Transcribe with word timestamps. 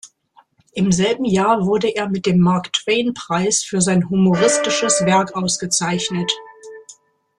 Im 0.73 0.91
selben 0.91 1.25
Jahr 1.25 1.67
wurde 1.67 1.87
er 1.87 2.09
mit 2.09 2.25
dem 2.25 2.39
Mark-Twain-Preis 2.39 3.63
für 3.63 3.81
sein 3.81 4.09
humoristisches 4.09 5.05
Werk 5.05 5.35
ausgezeichnet. 5.35 6.31